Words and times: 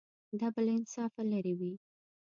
دا 0.39 0.47
به 0.53 0.61
له 0.65 0.71
انصافه 0.79 1.21
لرې 1.31 1.53
وي. 1.59 1.73